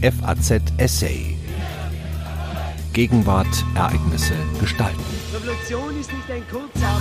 [0.00, 1.34] FAZ Essay.
[2.92, 5.02] Gegenwart, Ereignisse, Gestalten.
[5.34, 7.00] Revolution ist nicht ein kurzer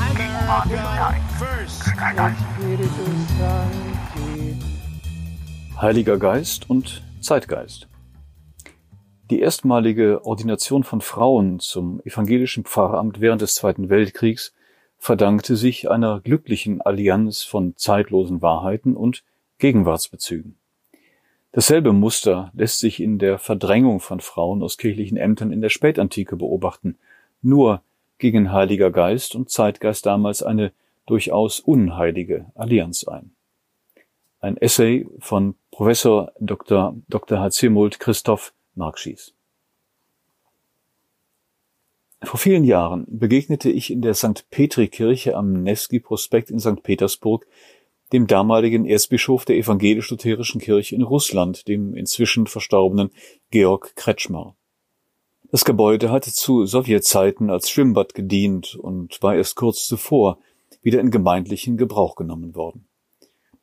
[5.80, 7.88] Heiliger Geist und Zeitgeist.
[9.30, 14.56] Die erstmalige Ordination von Frauen zum evangelischen Pfarramt während des Zweiten Weltkriegs
[14.98, 19.24] verdankte sich einer glücklichen Allianz von zeitlosen Wahrheiten und
[19.60, 20.58] Gegenwartsbezügen.
[21.58, 26.36] Dasselbe Muster lässt sich in der Verdrängung von Frauen aus kirchlichen Ämtern in der Spätantike
[26.36, 27.00] beobachten.
[27.42, 27.82] Nur
[28.20, 30.72] gingen Heiliger Geist und Zeitgeist damals eine
[31.08, 33.32] durchaus unheilige Allianz ein.
[34.40, 36.96] Ein Essay von Professor Dr.
[37.10, 37.40] Dr.
[37.40, 37.72] H.C.
[37.98, 39.34] Christoph Markschies.
[42.22, 44.46] Vor vielen Jahren begegnete ich in der St.
[44.52, 46.84] Petri-Kirche am Nevsky-Prospekt in St.
[46.84, 47.48] Petersburg
[48.14, 53.12] dem damaligen Erzbischof der evangelisch-lutherischen Kirche in Russland, dem inzwischen verstorbenen
[53.52, 54.56] Georg Kretschmer.
[55.50, 60.40] Das Gebäude hatte zu Sowjetzeiten als Schwimmbad gedient und war erst kurz zuvor
[60.82, 62.88] wieder in gemeindlichen Gebrauch genommen worden.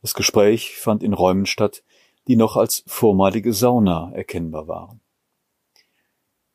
[0.01, 1.83] Das Gespräch fand in Räumen statt,
[2.27, 5.01] die noch als vormalige Sauna erkennbar waren.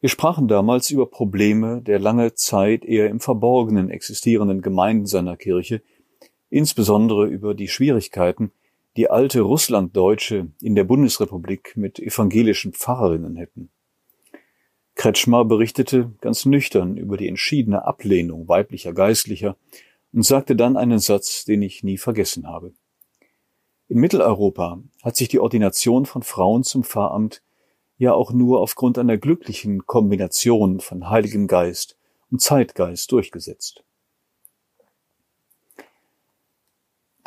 [0.02, 5.82] Wir sprachen damals über Probleme der lange Zeit eher im Verborgenen existierenden Gemeinden seiner Kirche,
[6.50, 8.52] insbesondere über die Schwierigkeiten,
[8.98, 13.70] die alte Russlanddeutsche in der Bundesrepublik mit evangelischen Pfarrerinnen hätten.
[14.96, 19.56] Kretschmer berichtete ganz nüchtern über die entschiedene Ablehnung weiblicher Geistlicher
[20.12, 22.74] und sagte dann einen Satz, den ich nie vergessen habe.
[23.88, 27.42] In Mitteleuropa hat sich die Ordination von Frauen zum Pfarramt
[27.98, 31.98] ja auch nur aufgrund einer glücklichen Kombination von Heiligem Geist
[32.32, 33.84] und Zeitgeist durchgesetzt.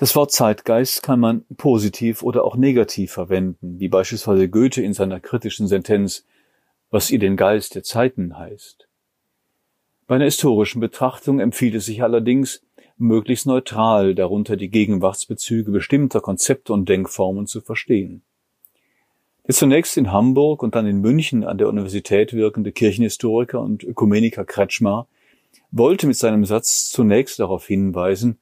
[0.02, 5.20] Das Wort Zeitgeist kann man positiv oder auch negativ verwenden, wie beispielsweise Goethe in seiner
[5.20, 6.26] kritischen Sentenz
[6.90, 8.88] Was ihr den Geist der Zeiten heißt.
[10.08, 12.64] Bei einer historischen Betrachtung empfiehlt es sich allerdings,
[12.98, 18.22] möglichst neutral darunter die Gegenwartsbezüge bestimmter Konzepte und Denkformen zu verstehen.
[19.46, 24.44] Der zunächst in Hamburg und dann in München an der Universität wirkende Kirchenhistoriker und Ökumeniker
[24.44, 25.06] Kretschmar
[25.70, 28.40] wollte mit seinem Satz zunächst darauf hinweisen,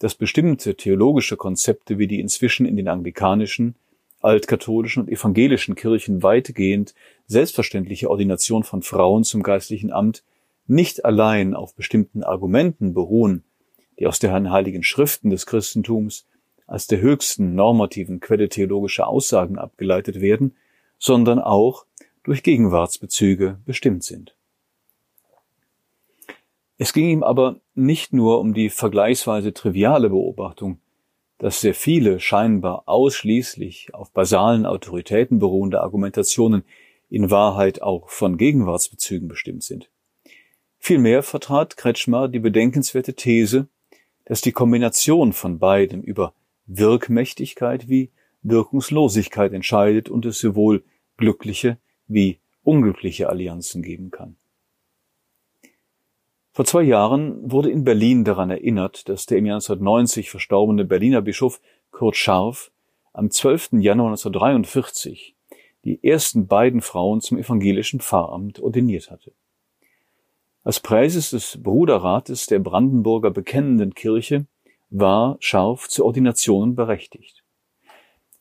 [0.00, 3.76] dass bestimmte theologische Konzepte wie die inzwischen in den anglikanischen,
[4.20, 6.94] altkatholischen und evangelischen Kirchen weitgehend
[7.26, 10.24] selbstverständliche Ordination von Frauen zum geistlichen Amt
[10.66, 13.44] nicht allein auf bestimmten Argumenten beruhen,
[13.98, 16.26] die aus den heiligen Schriften des Christentums
[16.66, 20.56] als der höchsten normativen Quelle theologischer Aussagen abgeleitet werden,
[20.98, 21.84] sondern auch
[22.22, 24.34] durch Gegenwartsbezüge bestimmt sind.
[26.82, 30.80] Es ging ihm aber nicht nur um die vergleichsweise triviale Beobachtung,
[31.36, 36.64] dass sehr viele scheinbar ausschließlich auf basalen Autoritäten beruhende Argumentationen
[37.10, 39.90] in Wahrheit auch von Gegenwartsbezügen bestimmt sind.
[40.78, 43.68] Vielmehr vertrat Kretschmer die bedenkenswerte These,
[44.24, 46.32] dass die Kombination von beidem über
[46.64, 48.10] Wirkmächtigkeit wie
[48.40, 50.82] Wirkungslosigkeit entscheidet und es sowohl
[51.18, 51.76] glückliche
[52.06, 54.36] wie unglückliche Allianzen geben kann.
[56.60, 61.22] Vor zwei Jahren wurde in Berlin daran erinnert, dass der im Jahr 1990 verstorbene Berliner
[61.22, 61.58] Bischof
[61.90, 62.70] Kurt Scharf
[63.14, 63.78] am 12.
[63.78, 65.34] Januar 1943
[65.86, 69.32] die ersten beiden Frauen zum evangelischen Pfarramt ordiniert hatte.
[70.62, 74.44] Als Präses des Bruderrates der Brandenburger Bekennenden Kirche
[74.90, 77.42] war Scharf zur Ordination berechtigt.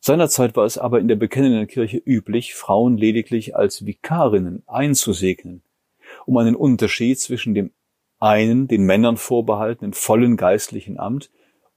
[0.02, 5.62] Seinerzeit war es aber in der Bekennenden Kirche üblich, Frauen lediglich als Vikarinnen einzusegnen,
[6.26, 7.72] um einen Unterschied zwischen dem
[8.20, 11.32] einen den Männern vorbehaltenen vollen geistlichen Amt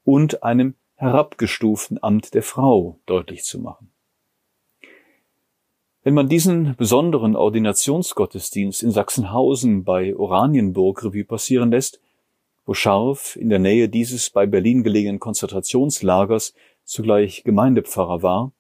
[0.05, 3.93] und einem herabgestuften Amt der Frau deutlich zu machen.
[6.05, 12.01] Wenn man diesen besonderen Ordinationsgottesdienst in Sachsenhausen bei Oranienburg Revue passieren lässt,
[12.67, 16.55] wo Scharf in der Nähe dieses bei Berlin gelegenen Konzentrationslagers
[16.85, 18.53] zugleich Gemeindepfarrer war,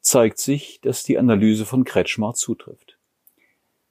[0.00, 2.95] zeigt sich, dass die Analyse von Kretschmar zutrifft.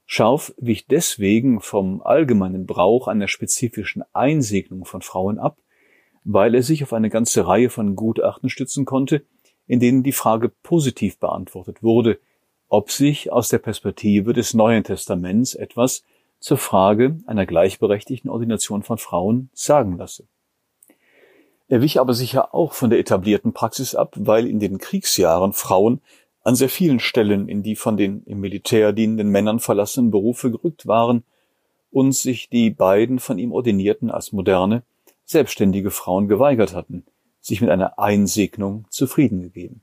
[0.05, 5.57] Scharf wich deswegen vom allgemeinen Brauch einer spezifischen Einsegnung von Frauen ab,
[6.23, 9.23] weil er sich auf eine ganze Reihe von Gutachten stützen konnte,
[9.67, 12.19] in denen die Frage positiv beantwortet wurde,
[12.67, 16.03] ob sich aus der Perspektive des Neuen Testaments etwas
[16.39, 20.27] zur Frage einer gleichberechtigten Ordination von Frauen sagen lasse.
[21.67, 26.01] Er wich aber sicher auch von der etablierten Praxis ab, weil in den Kriegsjahren Frauen
[26.45, 30.85] an sehr vielen Stellen in die von den im Militär dienenden Männern verlassenen Berufe gerückt
[30.85, 31.23] waren
[31.89, 34.83] und sich die beiden von ihm ordinierten als moderne,
[35.25, 37.03] selbstständige Frauen geweigert hatten,
[37.41, 39.81] sich mit einer Einsegnung zufrieden gegeben.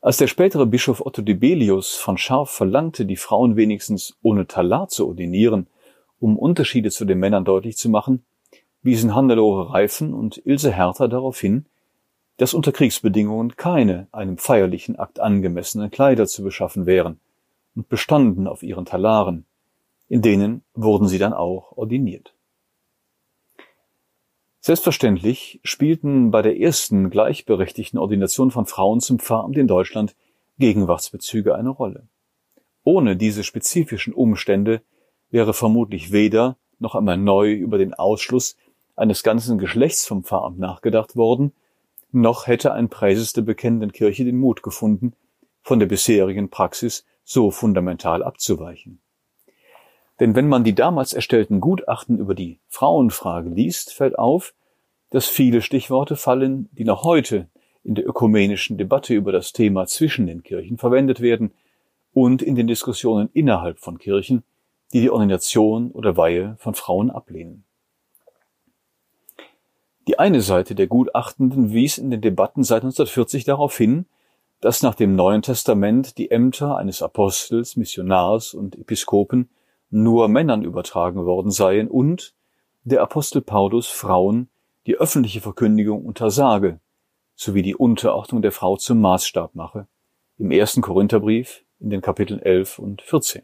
[0.00, 5.06] Als der spätere Bischof Otto Dibelius von Scharf verlangte, die Frauen wenigstens ohne Talar zu
[5.06, 5.68] ordinieren,
[6.18, 8.24] um Unterschiede zu den Männern deutlich zu machen,
[8.82, 11.66] wiesen Hannelore Reifen und Ilse Hertha darauf hin,
[12.36, 17.18] dass unter Kriegsbedingungen keine einem feierlichen Akt angemessenen Kleider zu beschaffen wären
[17.74, 19.46] und bestanden auf ihren Talaren,
[20.08, 22.34] in denen wurden sie dann auch ordiniert.
[24.60, 30.16] Selbstverständlich spielten bei der ersten gleichberechtigten Ordination von Frauen zum Pfarramt in Deutschland
[30.58, 32.08] Gegenwartsbezüge eine Rolle.
[32.82, 34.82] Ohne diese spezifischen Umstände
[35.30, 38.56] wäre vermutlich weder noch einmal neu über den Ausschluss
[38.96, 41.52] eines ganzen Geschlechts vom Pfarramt nachgedacht worden,
[42.12, 45.14] noch hätte ein Präses der bekennenden Kirche den Mut gefunden,
[45.62, 49.00] von der bisherigen Praxis so fundamental abzuweichen.
[50.20, 54.54] Denn wenn man die damals erstellten Gutachten über die Frauenfrage liest, fällt auf,
[55.10, 57.48] dass viele Stichworte fallen, die noch heute
[57.84, 61.52] in der ökumenischen Debatte über das Thema zwischen den Kirchen verwendet werden
[62.12, 64.42] und in den Diskussionen innerhalb von Kirchen,
[64.92, 67.65] die die Ordination oder Weihe von Frauen ablehnen.
[70.06, 74.06] Die eine Seite der Gutachtenden wies in den Debatten seit 1940 darauf hin,
[74.60, 79.50] dass nach dem Neuen Testament die Ämter eines Apostels, Missionars und Episkopen
[79.90, 82.34] nur Männern übertragen worden seien und
[82.84, 84.48] der Apostel Paulus Frauen
[84.86, 86.78] die öffentliche Verkündigung untersage,
[87.34, 89.88] sowie die Unterordnung der Frau zum Maßstab mache,
[90.38, 93.42] im ersten Korintherbrief in den Kapiteln 11 und 14.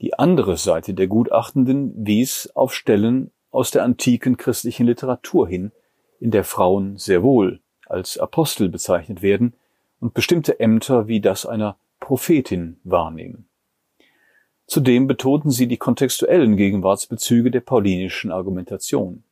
[0.00, 5.70] Die andere Seite der Gutachtenden wies auf Stellen aus der antiken christlichen Literatur hin,
[6.18, 9.54] in der Frauen sehr wohl als Apostel bezeichnet werden
[10.00, 13.46] und bestimmte Ämter wie das einer Prophetin wahrnehmen.
[14.66, 19.22] Zudem betonten sie die kontextuellen Gegenwartsbezüge der paulinischen Argumentation.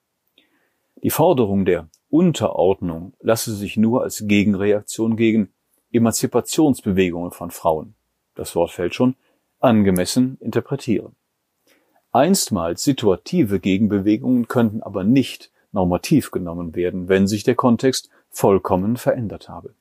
[1.02, 5.52] Die Forderung der Unterordnung lasse sich nur als Gegenreaktion gegen
[5.90, 7.94] Emanzipationsbewegungen von Frauen,
[8.36, 9.16] das Wort fällt schon,
[9.58, 11.16] angemessen interpretieren.
[12.12, 19.48] Einstmals situative Gegenbewegungen könnten aber nicht normativ genommen werden, wenn sich der Kontext vollkommen verändert
[19.48, 19.74] habe.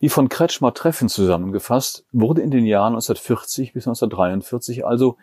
[0.00, 5.16] Wie von Kretschmer Treffen zusammengefasst, wurde in den Jahren 1940 bis 1943 also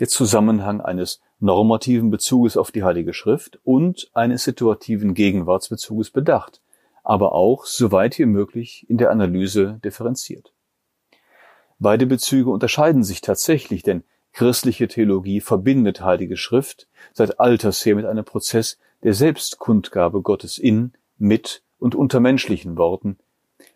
[0.00, 6.60] der Zusammenhang eines normativen Bezuges auf die Heilige Schrift und eines situativen Gegenwartsbezuges bedacht,
[7.04, 10.52] aber auch, soweit wie möglich, in der Analyse differenziert.
[11.78, 18.06] Beide Bezüge unterscheiden sich tatsächlich, denn christliche Theologie verbindet Heilige Schrift seit alters her mit
[18.06, 23.18] einem Prozess der Selbstkundgabe Gottes in, mit und unter menschlichen Worten,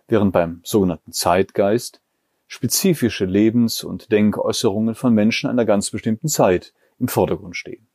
[0.08, 2.00] während beim sogenannten Zeitgeist
[2.46, 7.86] spezifische Lebens- und Denkäußerungen von Menschen einer ganz bestimmten Zeit im Vordergrund stehen.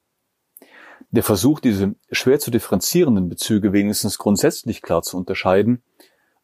[1.12, 5.84] Der Versuch, diese schwer zu differenzierenden Bezüge wenigstens grundsätzlich klar zu unterscheiden,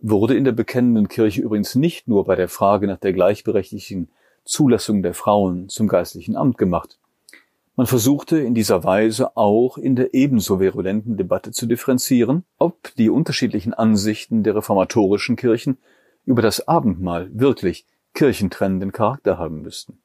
[0.02, 4.10] wurde in der bekennenden Kirche übrigens nicht nur bei der Frage nach der gleichberechtigten
[4.44, 6.98] Zulassung der Frauen zum geistlichen Amt gemacht.
[7.76, 13.10] Man versuchte in dieser Weise auch in der ebenso virulenten Debatte zu differenzieren, ob die
[13.10, 15.78] unterschiedlichen Ansichten der reformatorischen Kirchen
[16.26, 20.00] über das Abendmahl wirklich kirchentrennenden Charakter haben müssten.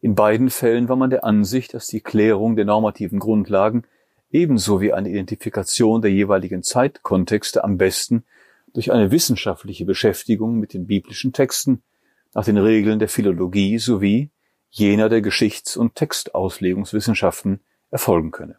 [0.00, 3.84] In beiden Fällen war man der Ansicht, dass die Klärung der normativen Grundlagen
[4.30, 8.24] ebenso wie eine Identifikation der jeweiligen Zeitkontexte am besten
[8.74, 11.82] durch eine wissenschaftliche Beschäftigung mit den biblischen Texten
[12.34, 14.30] nach den Regeln der Philologie sowie
[14.70, 18.56] jener der Geschichts- und Textauslegungswissenschaften erfolgen könne.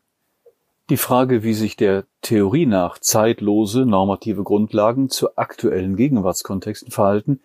[0.90, 7.40] Die Frage, wie sich der Theorie nach zeitlose normative Grundlagen zu aktuellen Gegenwartskontexten verhalten,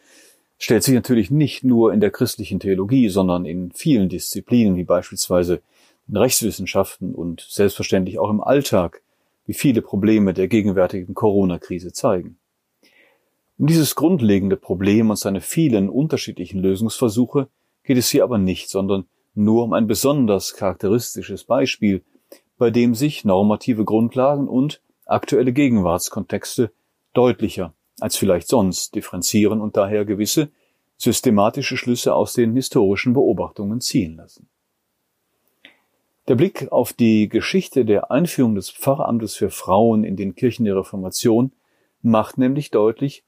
[0.59, 5.62] stellt sich natürlich nicht nur in der christlichen Theologie, sondern in vielen Disziplinen, wie beispielsweise
[6.09, 9.02] in Rechtswissenschaften und selbstverständlich auch im Alltag,
[9.45, 12.38] wie viele Probleme der gegenwärtigen Corona-Krise zeigen.
[13.59, 17.49] Um dieses grundlegende Problem und seine vielen unterschiedlichen Lösungsversuche
[17.85, 22.05] geht es hier aber nicht, sondern nur um ein besonders charakteristisches Beispiel,
[22.59, 26.71] bei dem sich normative Grundlagen und aktuelle Gegenwartskontexte
[27.15, 30.51] deutlicher als vielleicht sonst differenzieren und daher gewisse
[30.99, 34.49] systematische Schlüsse aus den historischen Beobachtungen ziehen lassen.
[36.29, 40.77] Der Blick auf die Geschichte der Einführung des Pfarramtes für Frauen in den Kirchen der
[40.77, 41.53] Reformation
[42.03, 43.25] macht nämlich deutlich,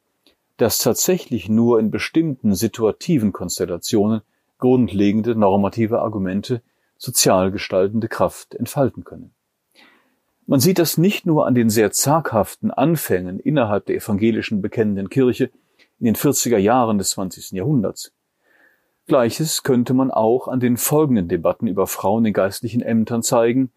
[0.59, 4.21] dass tatsächlich nur in bestimmten situativen Konstellationen
[4.59, 6.63] grundlegende normative Argumente
[6.99, 9.33] sozial gestaltende Kraft entfalten können.
[10.47, 15.51] Man sieht das nicht nur an den sehr zaghaften Anfängen innerhalb der evangelischen bekennenden Kirche
[16.01, 17.53] in den 40er Jahren des 20.
[17.53, 18.13] Jahrhunderts.
[19.07, 23.71] Gleiches könnte man auch an den folgenden Debatten über Frauen in geistlichen Ämtern zeigen,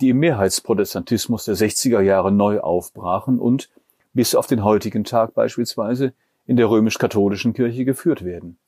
[0.00, 3.68] die im Mehrheitsprotestantismus der 60er Jahre neu aufbrachen und
[4.14, 6.14] bis auf den heutigen Tag beispielsweise
[6.46, 8.58] in der römisch-katholischen Kirche geführt werden.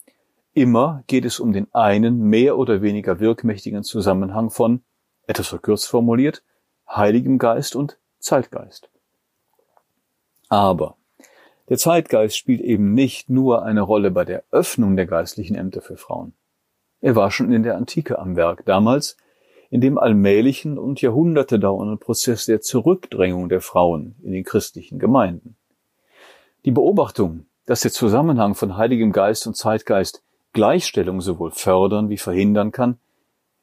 [0.53, 4.83] Immer geht es um den einen mehr oder weniger wirkmächtigen Zusammenhang von,
[5.27, 6.45] etwas verkürzt formuliert,
[6.89, 8.89] Heiligem Geist und Zeitgeist.
[10.49, 10.97] Aber
[11.69, 15.97] der Zeitgeist spielt eben nicht nur eine Rolle bei der Öffnung der geistlichen Ämter für
[15.97, 16.35] Frauen.
[17.01, 19.17] Er war schon in der Antike am Werk, damals
[19.71, 25.57] in dem allmählichen und Jahrhunderte dauernden Prozess der Zurückdrängung der Frauen in den christlichen Gemeinden.
[26.65, 32.73] Die Beobachtung, dass der Zusammenhang von Heiligem Geist und Zeitgeist Gleichstellung sowohl fördern wie verhindern
[32.73, 32.99] kann,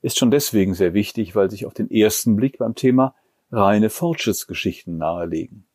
[0.01, 3.15] ist schon deswegen sehr wichtig, weil sich auf den ersten Blick beim Thema
[3.51, 5.65] reine Fortschrittsgeschichten nahelegen.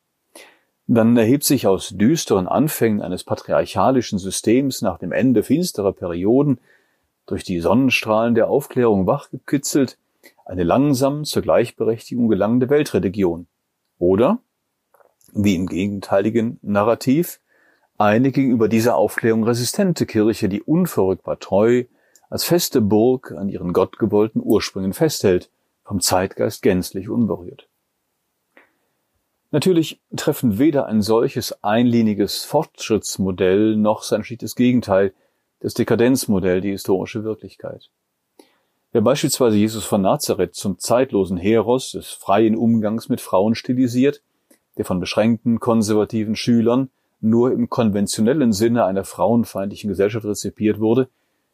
[0.89, 6.61] Dann erhebt sich aus düsteren Anfängen eines patriarchalischen Systems nach dem Ende finsterer Perioden
[7.27, 9.99] durch die Sonnenstrahlen der Aufklärung wachgekitzelt
[10.45, 13.49] eine langsam zur Gleichberechtigung gelangende Weltreligion.
[13.99, 14.39] Oder,
[15.33, 17.41] wie im gegenteiligen Narrativ,
[17.99, 21.85] eine gegenüber dieser Aufklärung resistente Kirche, die unverrückbar treu
[22.29, 25.51] als feste Burg an ihren gottgewollten Ursprüngen festhält,
[25.85, 27.69] vom Zeitgeist gänzlich unberührt.
[29.53, 35.15] Natürlich treffen weder ein solches einliniges Fortschrittsmodell noch sein schlichtes Gegenteil,
[35.61, 37.91] das Dekadenzmodell, die historische Wirklichkeit.
[38.93, 44.23] Wer beispielsweise Jesus von Nazareth zum zeitlosen Heros des freien Umgangs mit Frauen stilisiert,
[44.77, 51.09] der von beschränkten konservativen Schülern nur im konventionellen Sinne einer frauenfeindlichen Gesellschaft rezipiert wurde,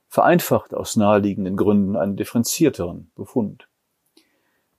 [0.08, 3.68] vereinfacht aus naheliegenden Gründen einen differenzierteren Befund.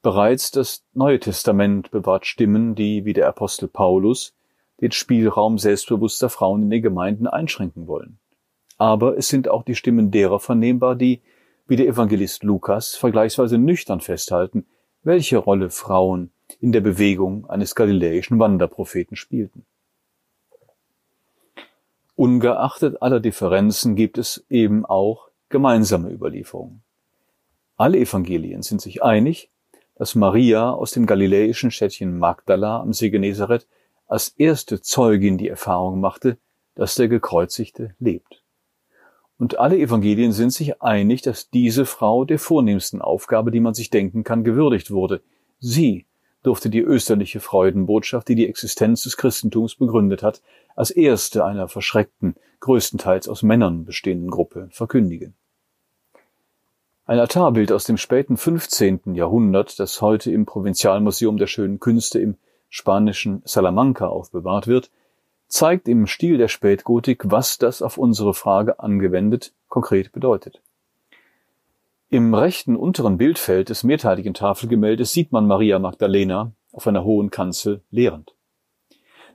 [0.01, 4.35] Bereits das Neue Testament bewahrt Stimmen, die, wie der Apostel Paulus,
[4.81, 8.19] den Spielraum selbstbewusster Frauen in den Gemeinden einschränken wollen.
[8.77, 11.21] Aber es sind auch die Stimmen derer vernehmbar, die,
[11.67, 14.65] wie der Evangelist Lukas, vergleichsweise nüchtern festhalten,
[15.03, 19.65] welche Rolle Frauen in der Bewegung eines galiläischen Wanderpropheten spielten.
[22.15, 26.83] Ungeachtet aller Differenzen gibt es eben auch gemeinsame Überlieferungen.
[27.75, 29.49] Alle Evangelien sind sich einig,
[29.95, 33.67] dass Maria aus dem galiläischen Städtchen Magdala am See Genezareth
[34.07, 36.37] als erste Zeugin die Erfahrung machte,
[36.75, 38.43] dass der Gekreuzigte lebt.
[39.39, 43.89] Und alle Evangelien sind sich einig, dass diese Frau der vornehmsten Aufgabe, die man sich
[43.89, 45.21] denken kann, gewürdigt wurde.
[45.59, 46.05] Sie
[46.43, 50.41] durfte die österliche Freudenbotschaft, die die Existenz des Christentums begründet hat,
[50.75, 55.33] als erste einer verschreckten, größtenteils aus Männern bestehenden Gruppe verkündigen.
[57.05, 59.15] Ein Altarbild aus dem späten 15.
[59.15, 62.37] Jahrhundert, das heute im Provinzialmuseum der schönen Künste im
[62.69, 64.89] spanischen Salamanca aufbewahrt wird,
[65.47, 70.61] zeigt im Stil der Spätgotik, was das auf unsere Frage angewendet konkret bedeutet.
[72.13, 77.81] Im rechten unteren Bildfeld des mehrteiligen Tafelgemäldes sieht man Maria Magdalena auf einer hohen Kanzel
[77.89, 78.35] lehrend.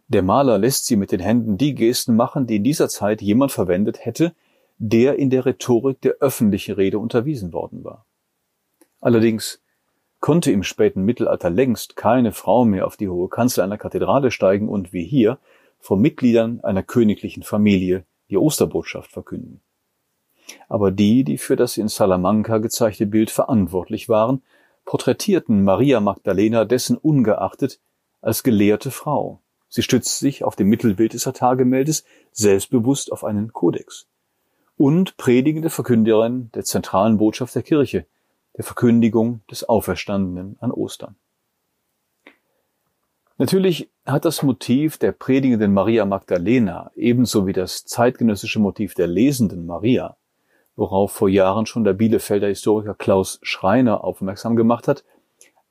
[0.07, 3.51] Der Maler lässt sie mit den Händen die Gesten machen, die in dieser Zeit jemand
[3.51, 4.33] verwendet hätte,
[4.79, 8.07] der in der Rhetorik der öffentlichen Rede unterwiesen worden war.
[9.01, 9.61] Allerdings
[10.21, 14.69] konnte im späten Mittelalter längst keine Frau mehr auf die hohe Kanzel einer Kathedrale steigen
[14.69, 15.41] und wie hier
[15.81, 19.63] vor Mitgliedern einer königlichen Familie die Osterbotschaft verkünden
[20.69, 24.43] aber die, die für das in Salamanca gezeigte Bild verantwortlich waren,
[24.85, 27.81] porträtierten Maria Magdalena dessen ungeachtet
[28.21, 29.41] als gelehrte Frau.
[29.69, 34.07] Sie stützt sich auf dem Mittelbild des Altargemäldes selbstbewusst auf einen Kodex.
[34.77, 38.07] Und predigende Verkünderin der zentralen Botschaft der Kirche,
[38.57, 41.17] der Verkündigung des Auferstandenen an Ostern.
[43.37, 49.67] Natürlich hat das Motiv der predigenden Maria Magdalena ebenso wie das zeitgenössische Motiv der lesenden
[49.67, 50.17] Maria
[50.79, 55.05] worauf vor Jahren schon der Bielefelder Historiker Klaus Schreiner aufmerksam gemacht hat,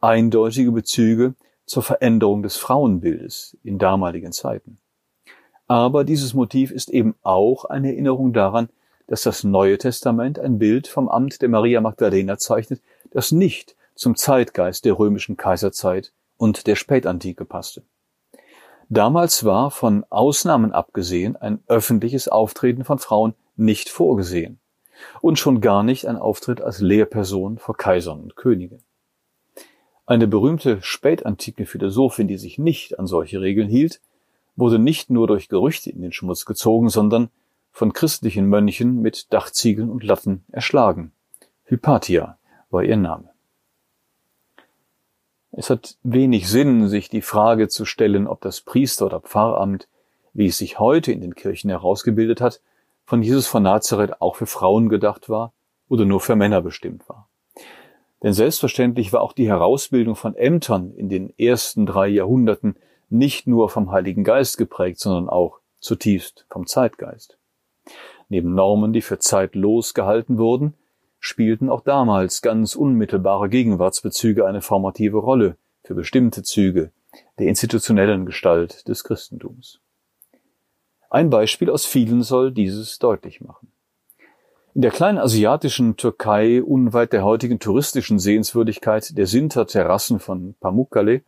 [0.02, 1.34] eindeutige Bezüge
[1.66, 4.80] zur Veränderung des Frauenbildes in damaligen Zeiten.
[5.66, 8.68] Aber dieses Motiv ist eben auch eine Erinnerung daran,
[9.08, 14.18] dass das Neue Testament ein Bild vom Amt der Maria Magdalena zeichnet, das nicht zum
[14.18, 17.84] Zeitgeist der römischen Kaiserzeit und der Spätantike passte.
[18.90, 24.60] Damals war von Ausnahmen abgesehen ein öffentliches Auftreten von Frauen nicht vorgesehen
[25.22, 28.84] und schon gar nicht ein Auftritt als Lehrperson vor Kaisern und Königen.
[30.06, 34.00] Eine berühmte spätantike Philosophin, die sich nicht an solche Regeln hielt,
[34.56, 37.30] wurde nicht nur durch Gerüchte in den Schmutz gezogen, sondern
[37.72, 41.12] von christlichen Mönchen mit Dachziegeln und Latten erschlagen.
[41.66, 42.38] Hypatia
[42.70, 43.30] war ihr Name.
[45.52, 49.88] Es hat wenig Sinn, sich die Frage zu stellen, ob das Priester- oder Pfarramt,
[50.34, 52.62] wie es sich heute in den Kirchen herausgebildet hat,
[53.08, 55.54] von Jesus von Nazareth auch für Frauen gedacht war
[55.88, 57.30] oder nur für Männer bestimmt war.
[58.22, 62.76] Denn selbstverständlich war auch die Herausbildung von Ämtern in den ersten drei Jahrhunderten
[63.10, 67.38] nicht nur vom Heiligen Geist geprägt, sondern auch zutiefst vom Zeitgeist.
[68.28, 70.74] Neben Normen, die für zeitlos gehalten wurden,
[71.18, 76.92] spielten auch damals ganz unmittelbare Gegenwartsbezüge eine formative Rolle für bestimmte Züge
[77.40, 79.80] der institutionellen Gestalt des Christentums.
[81.10, 83.72] Ein Beispiel aus vielen soll dieses deutlich machen.
[84.74, 91.24] In der kleinen asiatischen Türkei, unweit der heutigen touristischen Sehenswürdigkeit der Sinter-Terrassen von Pamukkale,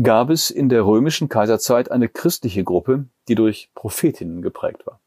[0.00, 5.00] gab es in der römischen Kaiserzeit eine christliche Gruppe, die durch Prophetinnen geprägt war.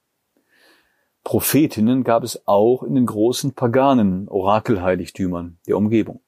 [1.23, 6.19] Prophetinnen gab es auch in den großen paganen Orakelheiligtümern der Umgebung.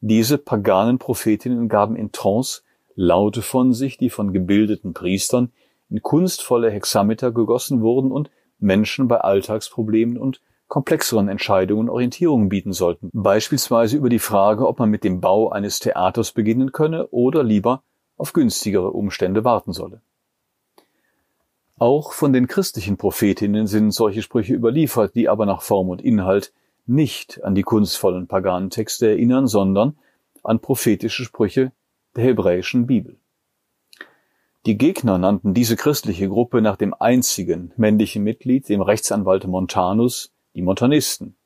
[0.00, 2.62] Diese paganen Prophetinnen gaben in Trance
[2.94, 5.52] Laute von sich, die von gebildeten Priestern
[5.90, 13.10] in kunstvolle Hexameter gegossen wurden und Menschen bei Alltagsproblemen und komplexeren Entscheidungen Orientierung bieten sollten,
[13.12, 17.82] beispielsweise über die Frage, ob man mit dem Bau eines Theaters beginnen könne oder lieber
[18.16, 20.00] auf günstigere Umstände warten solle.
[21.76, 26.52] Auch von den christlichen Prophetinnen sind solche Sprüche überliefert, die aber nach Form und Inhalt
[26.86, 29.98] nicht an die kunstvollen paganen Texte erinnern, sondern
[30.42, 31.72] an prophetische Sprüche
[32.14, 33.16] der hebräischen Bibel.
[34.66, 40.62] Die Gegner nannten diese christliche Gruppe nach dem einzigen männlichen Mitglied, dem Rechtsanwalt Montanus, die
[40.62, 41.36] Montanisten.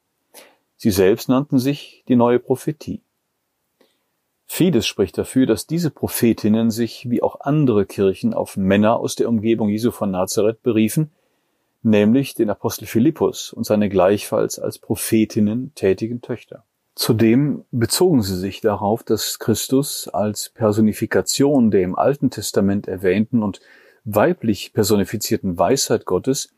[0.77, 3.03] Sie selbst nannten sich die neue Prophetie.
[4.47, 9.29] Vieles spricht dafür, dass diese Prophetinnen sich wie auch andere Kirchen auf Männer aus der
[9.29, 11.11] Umgebung Jesu von Nazareth beriefen,
[11.83, 16.65] nämlich den Apostel Philippus und seine gleichfalls als Prophetinnen tätigen Töchter.
[16.99, 23.61] Zudem bezogen sie sich darauf, dass Christus als Personifikation der im Alten Testament erwähnten und
[24.03, 26.49] weiblich personifizierten Weisheit Gottes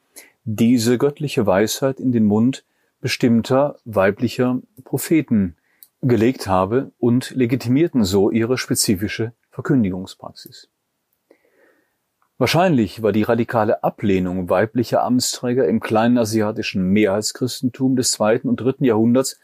[0.44, 2.64] diese göttliche Weisheit in den Mund
[3.02, 5.56] bestimmter weiblicher Propheten
[6.00, 10.70] gelegt habe und legitimierten so ihre spezifische Verkündigungspraxis.
[12.38, 18.84] Wahrscheinlich war die radikale Ablehnung weiblicher Amtsträger im kleinen asiatischen Mehrheitschristentum des zweiten und dritten
[18.84, 19.38] Jahrhunderts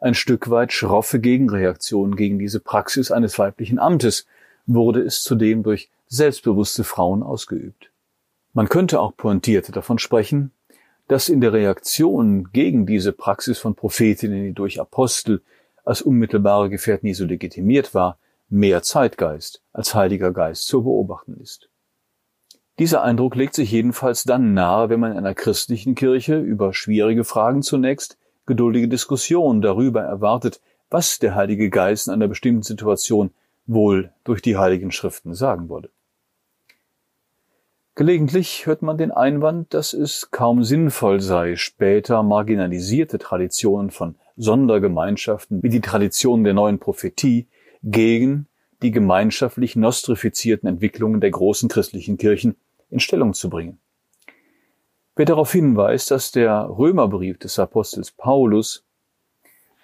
[0.00, 4.26] ein Stück weit schroffe Gegenreaktion gegen diese Praxis eines weiblichen Amtes,
[4.66, 7.90] wurde es zudem durch selbstbewusste Frauen ausgeübt.
[8.52, 10.52] Man könnte auch pointiert davon sprechen,
[11.06, 15.42] dass in der Reaktion gegen diese Praxis von Prophetinnen, die durch Apostel
[15.84, 18.18] als unmittelbare Gefährten Jesu legitimiert war,
[18.50, 21.68] mehr Zeitgeist als Heiliger Geist zu beobachten ist.
[22.78, 27.24] Dieser Eindruck legt sich jedenfalls dann nahe, wenn man in einer christlichen Kirche über schwierige
[27.24, 33.30] Fragen zunächst geduldige Diskussion darüber erwartet, was der Heilige Geist in einer bestimmten Situation
[33.66, 35.90] wohl durch die Heiligen Schriften sagen würde.
[37.94, 45.62] Gelegentlich hört man den Einwand, dass es kaum sinnvoll sei, später marginalisierte Traditionen von Sondergemeinschaften
[45.62, 47.48] wie die Tradition der neuen Prophetie
[47.82, 48.46] gegen
[48.82, 52.56] die gemeinschaftlich nostrifizierten Entwicklungen der großen christlichen Kirchen
[52.88, 53.78] in Stellung zu bringen.
[55.18, 58.84] Wer darauf hinweist, dass der Römerbrief des Apostels Paulus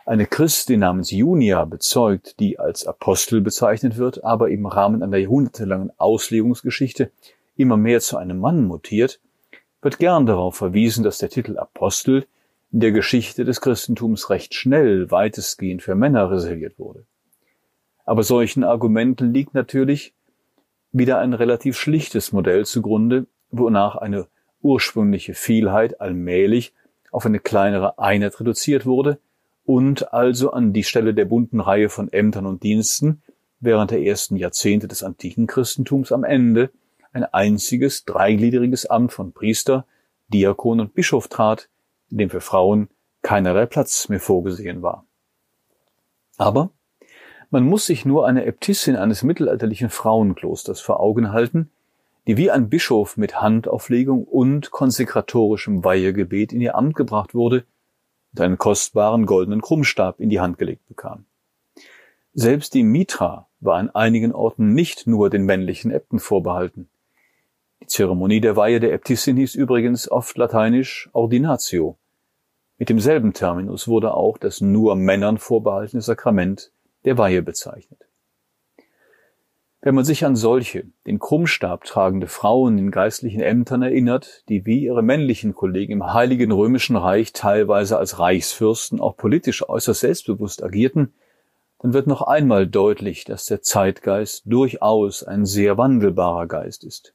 [0.07, 5.91] eine Christin namens Junia bezeugt, die als Apostel bezeichnet wird, aber im Rahmen einer jahrhundertelangen
[5.99, 7.11] Auslegungsgeschichte
[7.57, 9.21] immer mehr zu einem Mann mutiert,
[9.83, 12.29] wird gern darauf verwiesen, dass der Titel Apostel
[12.71, 17.07] in der Geschichte des Christentums recht schnell weitestgehend für Männer reserviert wurde.
[18.05, 20.15] Aber solchen Argumenten liegt natürlich
[20.93, 24.29] wieder ein relativ schlichtes Modell zugrunde, wonach eine
[24.65, 26.73] ursprüngliche Vielheit allmählich
[27.13, 29.21] auf eine kleinere Einheit reduziert wurde
[29.65, 33.23] und also an die Stelle der bunten Reihe von Ämtern und Diensten
[33.61, 36.71] während der ersten Jahrzehnte des antiken Christentums am Ende
[37.13, 39.87] ein einziges dreigliedriges Amt von Priester,
[40.29, 41.69] Diakon und Bischof trat,
[42.11, 42.89] in dem für Frauen
[43.23, 45.07] keinerlei Platz mehr vorgesehen war.
[46.37, 46.71] Aber
[47.51, 51.71] man muss sich nur eine Äbtissin eines mittelalterlichen Frauenklosters vor Augen halten,
[52.27, 57.65] die wie ein Bischof mit Handauflegung und konsekratorischem Weihegebet in ihr Amt gebracht wurde
[58.33, 61.27] und einen kostbaren goldenen Krummstab in die Hand gelegt bekam.
[62.33, 66.89] Selbst die Mitra war an einigen Orten nicht nur den männlichen Äbten vorbehalten.
[67.81, 71.97] Die Zeremonie der Weihe der Äbtissin hieß übrigens oft lateinisch Ordinatio.
[72.79, 76.73] Mit demselben Terminus wurde auch das nur Männern vorbehaltene Sakrament
[77.05, 78.09] der Weihe bezeichnet.
[79.85, 84.79] Wenn man sich an solche, den Krummstab tragende Frauen in geistlichen Ämtern erinnert, die wie
[84.79, 91.13] ihre männlichen Kollegen im Heiligen Römischen Reich teilweise als Reichsfürsten auch politisch äußerst selbstbewusst agierten,
[91.81, 97.13] dann wird noch einmal deutlich, dass der Zeitgeist durchaus ein sehr wandelbarer Geist ist.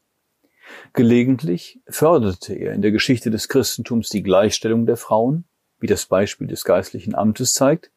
[0.93, 5.45] Gelegentlich förderte er in der Geschichte des Christentums die Gleichstellung der Frauen,
[5.79, 7.89] wie das Beispiel des geistlichen Amtes zeigt,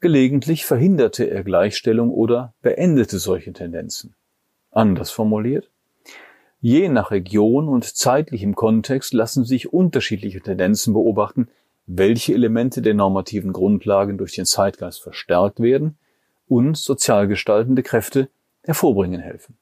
[0.00, 4.14] gelegentlich verhinderte er Gleichstellung oder beendete solche Tendenzen.
[4.70, 5.70] Anders formuliert,
[6.60, 11.48] je nach Region und zeitlichem Kontext lassen sich unterschiedliche Tendenzen beobachten,
[11.86, 15.96] welche Elemente der normativen Grundlagen durch den Zeitgeist verstärkt werden
[16.48, 18.28] und sozial gestaltende Kräfte
[18.62, 19.56] hervorbringen helfen.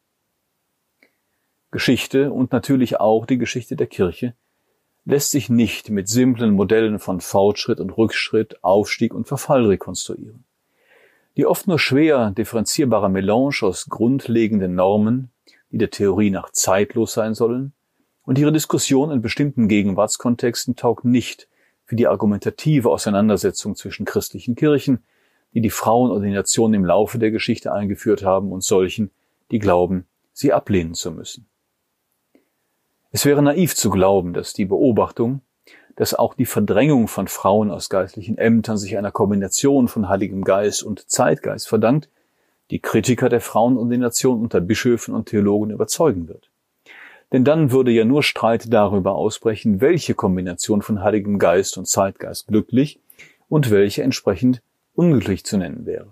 [1.71, 4.35] Geschichte und natürlich auch die Geschichte der Kirche
[5.05, 10.45] lässt sich nicht mit simplen Modellen von Fortschritt und Rückschritt, Aufstieg und Verfall rekonstruieren.
[11.37, 15.31] Die oft nur schwer differenzierbare Melange aus grundlegenden Normen,
[15.71, 17.73] die der Theorie nach zeitlos sein sollen,
[18.23, 21.49] und ihre Diskussion in bestimmten Gegenwartskontexten taugt nicht
[21.85, 25.05] für die argumentative Auseinandersetzung zwischen christlichen Kirchen,
[25.53, 29.11] die die Frauenordination im Laufe der Geschichte eingeführt haben, und solchen,
[29.51, 31.47] die glauben, sie ablehnen zu müssen.
[33.15, 35.41] Es wäre naiv zu glauben, dass die Beobachtung,
[35.95, 40.83] dass auch die Verdrängung von Frauen aus geistlichen Ämtern sich einer Kombination von Heiligem Geist
[40.83, 42.09] und Zeitgeist verdankt,
[42.73, 46.51] die Kritiker der Frauenordination unter Bischöfen und Theologen überzeugen wird.
[47.31, 52.49] Denn dann würde ja nur Streit darüber ausbrechen, welche Kombination von Heiligem Geist und Zeitgeist
[52.49, 52.99] glücklich
[53.49, 54.61] und welche entsprechend
[54.97, 56.09] unglücklich zu nennen wäre.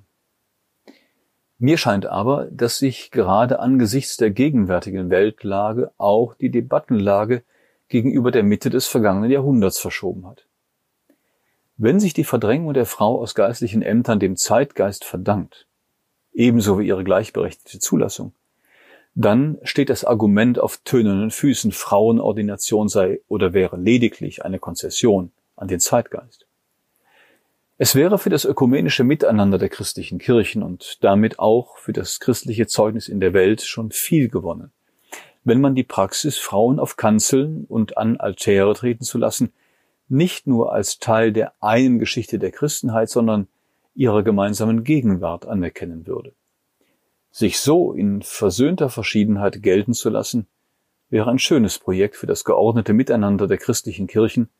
[1.63, 7.45] Mir scheint aber, dass sich gerade angesichts der gegenwärtigen Weltlage auch die Debattenlage
[7.87, 10.49] gegenüber der Mitte des vergangenen Jahrhunderts verschoben hat.
[11.77, 15.69] Wenn sich die Verdrängung der Frau aus geistlichen Ämtern dem Zeitgeist verdankt,
[16.33, 18.33] ebenso wie ihre gleichberechtigte Zulassung,
[19.15, 25.69] dann steht das Argument auf tönenden Füßen, Frauenordination sei oder wäre lediglich eine Konzession an
[25.69, 26.45] den Zeitgeist.
[27.85, 32.69] Es wäre für das ökumenische Miteinander der christlichen Kirchen und damit auch für das christliche
[32.69, 34.71] Zeugnis in der Welt schon viel gewonnen,
[35.43, 39.53] wenn man die Praxis, Frauen auf Kanzeln und an Altäre treten zu lassen,
[40.09, 43.49] nicht nur als Teil der einen Geschichte der Christenheit, sondern
[43.97, 46.35] ihrer gemeinsamen Gegenwart anerkennen würde.
[47.33, 50.47] Sich so in versöhnter Verschiedenheit gelten zu lassen,
[51.11, 54.51] wäre ein schönes Projekt für das geordnete Miteinander der christlichen Kirchen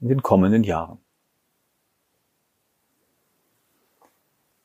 [0.00, 0.98] in den kommenden Jahren.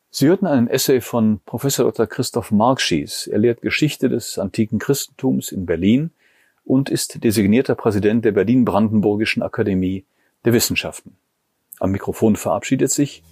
[0.09, 2.07] Sie hörten einen Essay von Professor Dr.
[2.07, 3.27] Christoph Markschies.
[3.27, 6.11] Er lehrt Geschichte des antiken Christentums in Berlin
[6.63, 10.05] und ist designierter Präsident der Berlin-Brandenburgischen Akademie
[10.45, 11.17] der Wissenschaften.
[11.79, 13.23] Am Mikrofon verabschiedet sich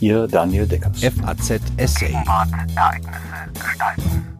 [0.00, 1.00] Ihr Daniel Deckers.
[1.00, 2.12] FAZ Essay.
[2.12, 4.31] Ereignisse gestalten.